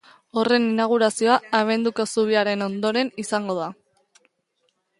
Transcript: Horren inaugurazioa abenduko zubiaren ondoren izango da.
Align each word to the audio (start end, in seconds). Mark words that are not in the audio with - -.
Horren 0.41 0.63
inaugurazioa 0.67 1.35
abenduko 1.59 2.07
zubiaren 2.15 2.65
ondoren 2.69 3.13
izango 3.25 3.59
da. 3.61 3.69